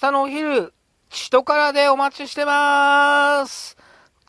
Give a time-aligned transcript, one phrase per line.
[0.00, 0.72] 日のお昼、
[1.10, 3.76] 人からでお待ちしてまーす。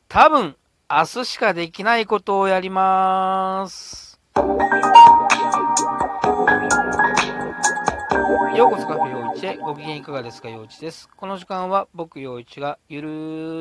[0.09, 0.57] 多分、
[0.89, 4.19] 明日しかできないことをやりまーす。
[8.53, 11.07] ようこそカフェ陽一へご機嫌いかがですか陽一です。
[11.15, 13.09] この時間は僕陽一がゆる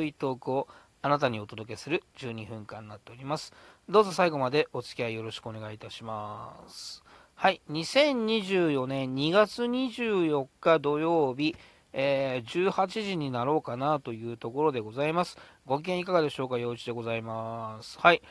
[0.00, 0.66] ーいトークを
[1.02, 3.52] あなたにお届けする12分間になっております。
[3.88, 7.04] どうぞ最後までお付き合いよろしくお願いいたします。
[7.36, 11.54] はい、2024年2月24日土曜日、
[11.92, 15.36] えー、18時になろうかなというところでございます。
[15.66, 17.98] ご機嫌いかがでしょうか陽一でございます。
[17.98, 18.22] はい。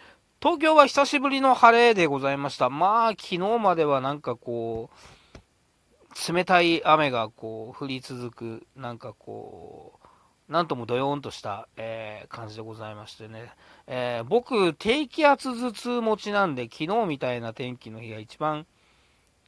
[0.41, 2.69] 東京は久しぶりの晴れでございました。
[2.69, 9.99] まあ、昨日まではなんかこう、冷たい雨がこう降り続く、なんかこ
[10.49, 13.51] う、なんともどよーんとした、えー、感じでございましてね。
[13.85, 18.65] えー、僕、低気圧頭痛持ちなんで、昨日みたいな天気の日が一番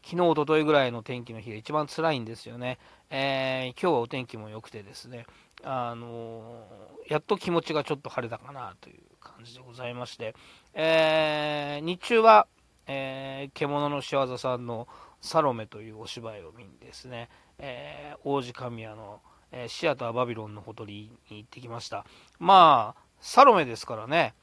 [0.03, 2.79] 昨日、おとといぐらいの天気の日が一番辛いんですよね。
[3.09, 5.25] えー、今日はお天気も良くてですね、
[5.63, 10.35] あのー、やっと気持ちがちょっと晴れたかなという感じでございまして、
[10.73, 12.47] えー、日中は、
[12.87, 14.87] えー、獣の仕業さんの
[15.21, 17.29] サロメというお芝居を見にですね、
[17.59, 22.05] え王子神谷の、えシアターバビロンのほとりに行ってきました。
[22.39, 24.33] まあ、サロメですからね、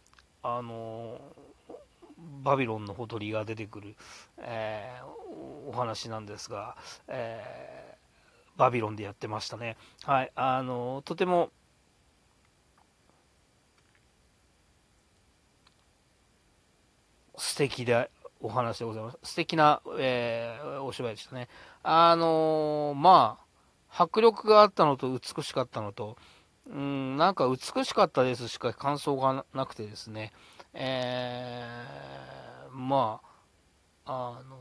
[0.42, 1.20] あの
[2.42, 3.96] バビロンのほとりが出てくる、
[4.38, 9.76] えー、お話なんですが、えー、バビロンでやってましたね。
[10.04, 11.50] はい、あのとても
[17.36, 19.18] 素敵でお話でございます。
[19.22, 21.48] 素敵な、えー、お芝居でしたね。
[21.82, 23.38] あの、ま
[23.90, 26.16] あ、迫力があったのと美しかったのと、
[26.70, 30.32] うん、なんか美しかったですしか感想がなくてですね、
[30.74, 31.57] えー、
[32.88, 33.20] ま
[34.06, 34.56] あ、あの、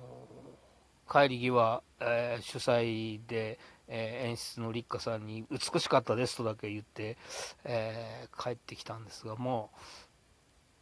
[1.09, 7.17] 帰り際、えー、主催で、えー、演出の立花さんに美しかったですとだけ言って、
[7.63, 9.71] えー、帰ってきたんですが、も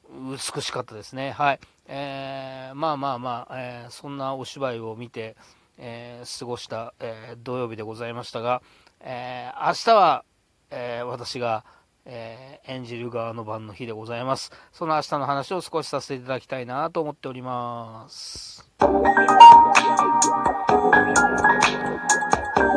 [0.10, 1.32] う、美しかったですね。
[1.32, 1.60] はい。
[1.88, 5.36] えー、まあまあまあ、えー、そんなお芝居を見て、
[5.78, 8.64] えー、過ごした、え、土曜日でございましたが、
[9.02, 10.26] え、明日は、
[10.72, 11.64] え、私が、
[12.06, 14.52] えー、演じる側の番の日でございます。
[14.72, 18.70] その明日の話を少しさせていただきたいなと思っております。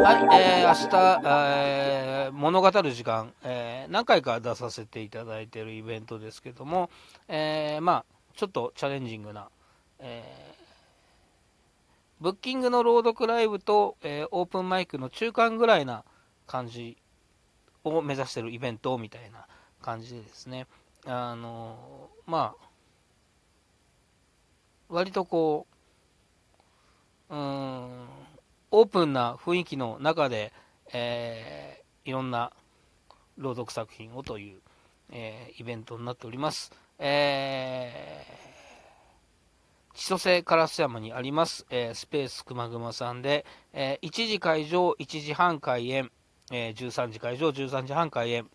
[0.00, 6.88] はい、えー、明日、えー、物語る時間、えー、何回か出させていただいているイベントですけども、
[7.28, 9.48] えー、まあ、ちょっとチャレンジングな、
[9.98, 16.04] えー、ブッキングの朗読ライブと、えー、オープンマイクの中間ぐらいな
[16.46, 16.96] 感じ
[17.84, 19.46] を目指してるイベントみたいな
[19.82, 20.66] 感じでですね、
[21.06, 22.68] あの、まあ、
[24.88, 25.66] 割とこ
[27.30, 28.06] う、うん、
[28.70, 30.52] オープンな雰囲気の中で、
[30.92, 32.52] えー、いろんな
[33.36, 34.60] 朗読作品をという、
[35.10, 36.72] えー、イベントになっております。
[36.98, 46.10] えー、千歳烏山にあります、えー、スペースくまぐまさんで、えー、1時会場、1時半開演、
[46.50, 48.48] えー、13時会場、13時半開演、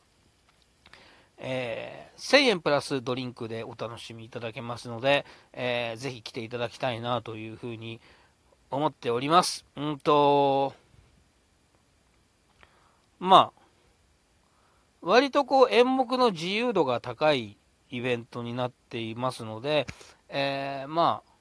[1.38, 8.00] えー、1000円プラスドリンクでお楽しみいただけますので、えー、ぜひ来ていただきたいなというふうに
[8.72, 9.66] 思っております。
[9.76, 10.74] うんと、
[13.20, 13.62] まあ、
[15.02, 17.58] 割とこう演目の自由度が高い
[17.90, 19.86] イベントになっていますので、
[20.30, 21.34] えー、まあ、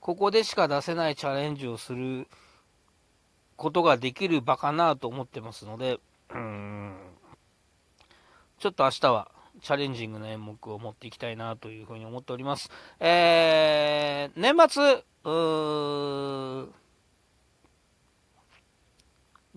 [0.00, 2.26] ここでしか出せないチャレンジをする
[3.60, 6.00] ことができる場かなと思ってますので、
[6.34, 6.94] うん、
[8.58, 12.70] ちょっと明日はチャレンジングな演目を持っていきたいなというふうに思っております。
[13.00, 15.04] えー、年末、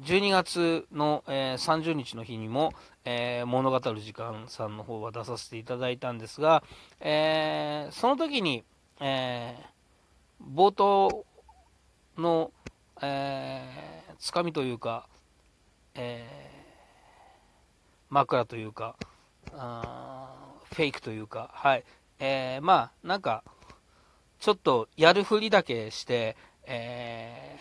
[0.02, 2.74] 12月の、えー、30日の日にも、
[3.06, 6.62] えー、物語る時間さんの方は出させていただいたんですが、
[7.00, 8.66] えー、その時に、
[9.00, 9.56] え
[10.54, 11.26] 冒頭
[12.18, 12.52] の、
[13.04, 15.08] えつかみというか、
[15.96, 18.96] えー、枕というか、
[19.52, 21.84] フェイクというか、はい。
[22.20, 23.44] えー、まあ、なんか、
[24.40, 26.36] ちょっとやるふりだけして、
[26.66, 27.60] え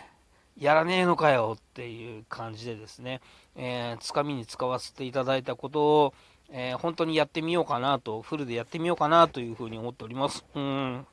[0.58, 3.20] ー、やらねえのかよっていう感じでですね、
[3.56, 6.14] えー、つかみに使わせていただいたことを、
[6.50, 10.44] えー、本当にやってみようかなと、フルでやってみようかなというふうに思っております。
[10.54, 11.06] うん。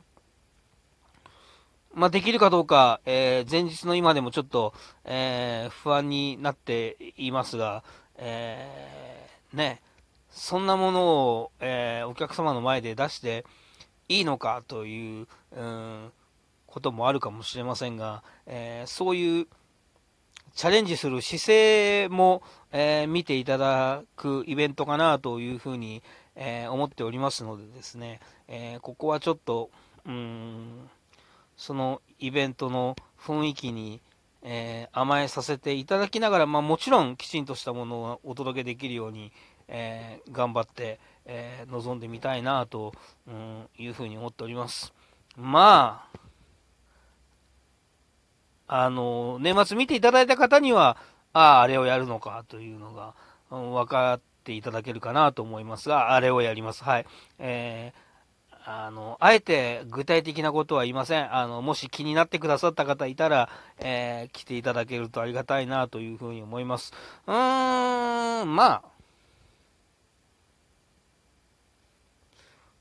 [1.93, 4.73] まあ、できるかどうか、えー、前日の今でもちょっと、
[5.05, 7.83] えー、不安になっていますが、
[8.17, 9.81] えー、ね、
[10.29, 13.43] そんなものを、えお客様の前で出して
[14.07, 16.11] いいのかという、うん、
[16.67, 19.47] こともあるかもしれませんが、えそういう
[20.53, 26.03] チャレンジする姿勢も、え、見ていただくイベントかなというふうに、
[26.35, 29.71] え、思っておりますのでですね、え、ここはちょっと、
[30.05, 30.89] うん、
[31.59, 33.99] そのイベントの雰囲気に、
[34.41, 39.33] え甘えさせていただきながら、まあ、もちろんきちんとしたものをお届けできるように、
[39.67, 42.93] え頑張って、え臨んでみたいなと、
[43.27, 44.93] うん、いうふうに思っております。
[45.35, 46.07] ま
[48.67, 50.95] あ、あの、年末見ていただいた方には、
[51.33, 53.15] ああ、あれをやるのかというのが、
[53.51, 56.85] うん、分かっていただけるかなと思いますが、あれをやります。
[56.85, 57.05] はい。
[57.37, 58.08] えー、
[58.65, 61.35] あの、あえて具体的なことは言いません。
[61.35, 66.93] あの、もし気になってくださった方いたら、えー、来ていただけるとありがたいなというふうに思います。
[67.25, 68.83] うーん、まあ、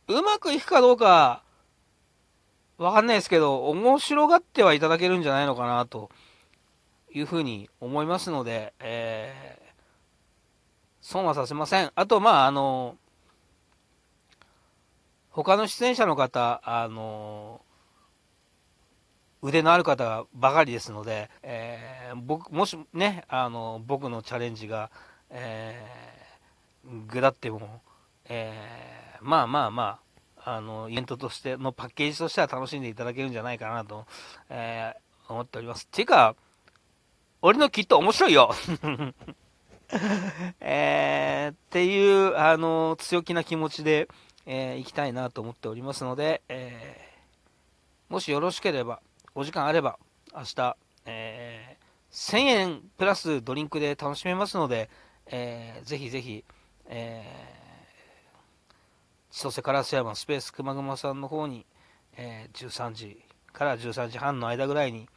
[0.09, 1.43] うまくいくかどうか、
[2.79, 6.11] わかんないですけど、面白がってはいただけるんじゃないのかなと
[7.13, 9.73] いうふうに思いますので、えー、
[11.01, 11.93] 損はさせません。
[11.95, 12.97] あと、まあ、あの、
[15.45, 17.61] 他の出演者の方、あの、
[19.41, 24.91] 腕のある方ばかりですので、えー、僕、もしね、あの、僕のチャレンジが、
[25.31, 27.83] えー、ぐだっても、
[28.25, 30.01] えー、まあまあま
[30.45, 34.07] あ、あの、イベントとしてのパッケージとしては楽しんでいただけるんじゃないかなと、
[34.51, 35.87] えー、思っております。
[35.87, 36.35] ていうか、
[37.43, 38.53] 俺のきっと面白いよ
[40.59, 44.09] えー、っていう、あの、強気な気持ちで、
[44.49, 49.01] えー、行きたいなと思っておりますので、えー、もしよろしければ、
[49.35, 49.99] お時間あれば、
[50.35, 54.89] 明日、えー、1000円プラスドリンクで楽しめますので、
[55.27, 56.45] えー、ぜひぜひ、
[56.87, 57.59] えー
[59.31, 61.65] 千歳烏山スペースくまぐまさんの方に、
[62.17, 63.23] えー、13時
[63.53, 65.09] から13時半の間ぐらいに、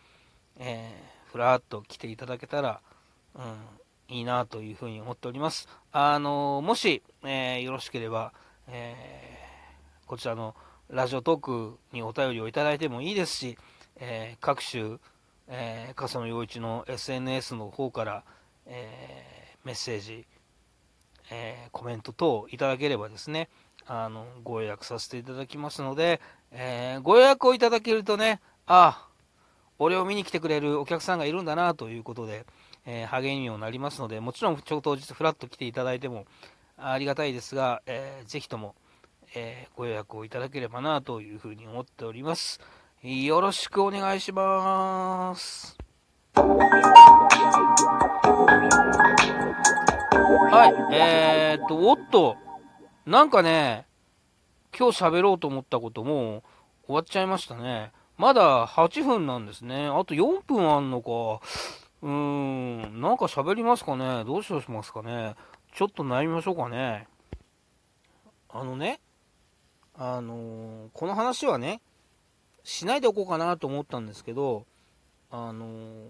[0.60, 2.82] えー、ふらっと来ていただけたら、
[3.34, 5.68] うん、いいなというふうに思っております。
[5.92, 8.34] あのー、もし、えー、よろしければ、
[8.68, 10.56] えー、こちらの
[10.90, 13.58] ラジオトークにお便りをいただいてもいいですし、
[13.98, 14.98] え各種、
[15.48, 18.24] え笠野陽一の SNS の方から、
[18.66, 20.26] えメッセージ、
[21.30, 23.48] えコメント等いただければですね、
[23.88, 26.20] あの、ご予約させていただきますので、
[26.52, 29.12] え、ご予約をいただけるとね、ああ、
[29.80, 32.46] 俺を見に来てくれるお客さんがいるんだなということで、
[32.86, 36.26] えー、励みにもなりますので、もちろんちょ当日フラッと来ていただいても
[36.84, 38.74] ありがたいですが、えー、ぜひとも、
[39.36, 42.60] えー、ご予約をいただければなというふうに思っております。
[43.04, 45.78] よろしくお願いします。
[50.54, 52.36] はい、えー、っと、おっと、
[53.06, 53.86] なんかね、
[54.78, 56.44] 今日喋ろうと思ったことも
[56.88, 57.92] 終わっちゃいましたね。
[58.18, 59.88] まだ8分なんですね。
[59.88, 61.42] あと4分あんのか。
[62.02, 65.36] うーん、なんか喋りますかねどうしますかね
[65.74, 67.08] ちょっと悩みましょうかね。
[68.50, 69.00] あのね、
[69.96, 71.82] あのー、この話はね、
[72.64, 74.66] しないでおこうかなと思ったんですけど、
[75.30, 76.08] あのー、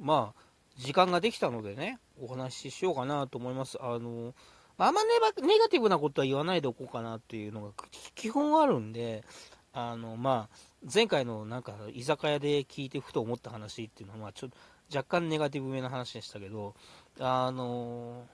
[0.00, 0.42] まあ、
[0.76, 3.78] 時間ができたのでね、お話ししようかなと思います。
[3.80, 4.34] あのー
[4.80, 5.08] あんまネ
[5.44, 7.72] ネガティブなことは言わないでおこうかなっていうのが
[8.14, 9.24] 基本あるんで、
[9.72, 10.56] あの、まあ、
[10.92, 16.76] 前回のなんか居酒屋で聞いてふと思った話っていうのは、まあ、ちょっと若干ネガティブめな話でしたけど、
[17.18, 18.24] あの、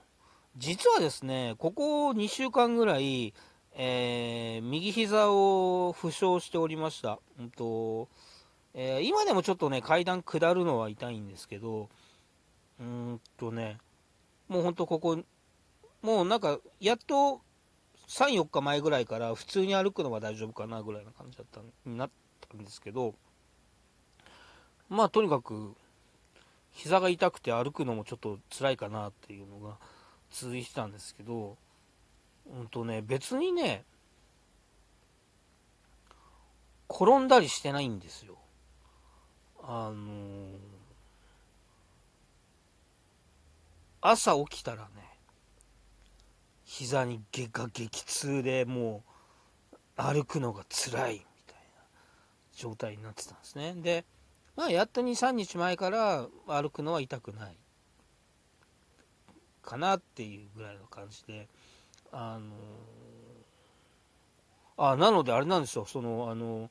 [0.57, 3.33] 実はですね、ここ2週間ぐらい、
[3.73, 7.19] えー、右膝を負傷しておりました。
[7.39, 8.07] うんと
[8.73, 11.89] えー、今でもちょっとね、階段下るのは痛いんですけど、
[12.79, 13.79] うんとね、
[14.47, 15.17] もうほんとここ
[16.01, 17.41] もうなんか、やっと
[18.07, 22.09] 3、4日前ぐらいから普通に歩くのは大丈夫かなぐらいな感じだったになっ
[22.47, 23.15] たんですけど、
[24.87, 25.75] まあとにかく、
[26.71, 29.77] 膝が痛くて歩くのもちょっと辛いかなっていうのが
[30.31, 31.57] 続いてたんですけど、
[32.47, 33.85] うんとね、別にね、
[36.89, 38.37] 転んだりしてないんですよ。
[39.63, 40.55] あのー、
[44.01, 44.89] 朝起きたらね、
[46.65, 49.03] 膝にが激痛でも
[49.97, 51.83] う歩くのが辛いみたいな
[52.53, 53.73] 状態になってたんですね。
[53.75, 54.05] で、
[54.55, 57.57] まあ、やっと2、3日前から歩くのは痛くない
[59.65, 61.47] かなっていうぐらいの感じで、
[62.11, 62.45] あの
[64.77, 66.69] あ、なのであれなんですよ、その、あの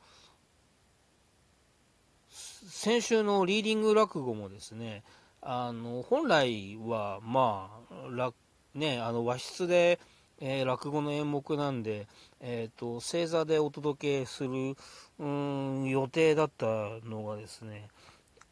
[2.29, 5.03] 先週のリーディング落語もですね、
[5.43, 8.33] あの本来はまあ
[8.75, 10.01] ね、あの和室で、
[10.41, 12.09] えー、落語の演目なんで、
[12.41, 14.77] えーと、正座でお届けする
[15.19, 16.67] うん予定だった
[17.05, 17.89] のがですね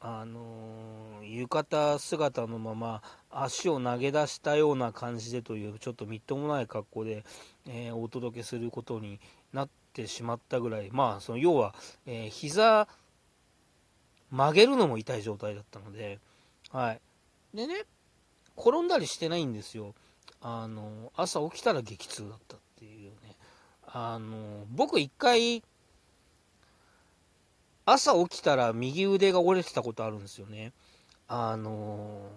[0.04, 7.24] あのー、浴衣姿のまま足を投げ出したような感じでというちょっとみっともない格好で、
[7.68, 9.20] えー、お届けすることに
[9.52, 11.72] なってしまったぐらい、まあ、その要は、
[12.04, 12.88] えー、膝
[14.32, 16.18] 曲げるのも痛い状態だったので、
[16.72, 17.00] はい。
[17.54, 17.84] でね、
[18.56, 19.94] 転んだりしてないんですよ。
[20.40, 23.36] あの、朝起きたら激痛だったっていうね。
[23.86, 25.62] あの、僕一回、
[27.84, 30.72] 朝起きたら右腕が折れてたことあるんですよね。
[31.28, 32.30] あの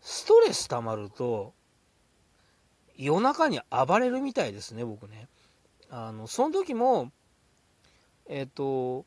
[0.00, 1.52] ストレス溜まると、
[2.96, 5.28] 夜中に暴れるみたいですね、僕ね。
[5.90, 7.12] あの、その時も、
[8.26, 9.04] えっ、ー、と、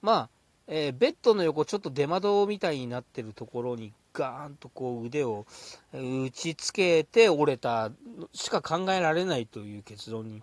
[0.00, 0.28] まあ、
[0.66, 5.44] えー、ベッドの横、ちょっと出窓みたいになってるところに、ガーンとこう腕を
[5.92, 7.90] 打ちつけて折れた
[8.32, 10.40] しか考えられないという結論に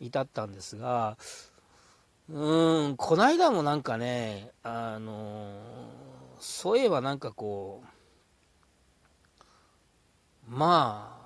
[0.00, 1.16] 至ったんですが、
[2.28, 5.52] うーん、こないだもなんかね、あの
[6.40, 7.88] そういえばなんかこう、
[10.50, 11.18] まあ、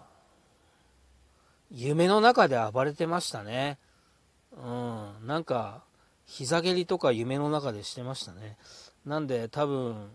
[1.70, 3.78] 夢の中で暴れてましたね。
[4.52, 5.82] うん、なんか、
[6.26, 8.56] 膝蹴りとか夢の中でしてましたね。
[9.06, 10.10] なんで多分、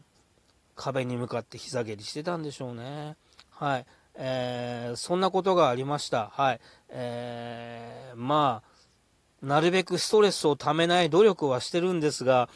[0.76, 3.16] 壁に向かって膝蹴りしてたんでしょうね。
[3.50, 3.86] はい。
[4.18, 6.32] えー、そんなことがありました。
[6.34, 6.60] はい。
[6.90, 12.50] えー、まあ、なるべくストレスをためない努力はしてるんですが、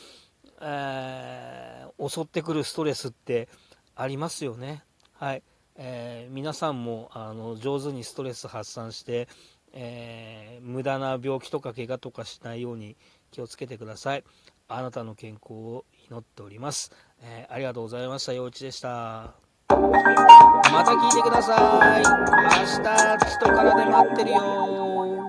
[0.60, 3.48] えー、襲ってくるストレスって
[3.96, 4.84] ありますよね。
[5.14, 5.44] はい。
[5.76, 9.28] えー、皆さんもあの上手にストレス発散して、
[9.74, 12.98] えー、無駄な病気とか怪我とかしないように
[13.32, 14.24] 気をつけてください。
[14.68, 16.92] あなたの健康を祈っております。
[17.22, 18.34] えー、ありがとうございました。
[18.34, 19.41] 陽一でした。
[19.72, 21.56] また聞いてくださ
[22.00, 22.04] い。
[22.04, 25.21] 明日、人からで待ってるよ